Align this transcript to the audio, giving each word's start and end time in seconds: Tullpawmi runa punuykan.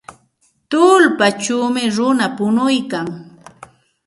Tullpawmi 0.69 1.83
runa 1.95 2.27
punuykan. 2.37 3.07